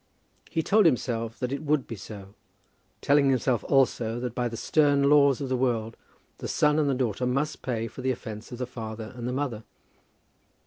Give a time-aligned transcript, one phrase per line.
[0.49, 2.33] He told himself that it would be so,
[3.01, 5.95] telling himself also that, by the stern laws of the world,
[6.39, 9.31] the son and the daughter must pay for the offence of the father and the
[9.31, 9.63] mother.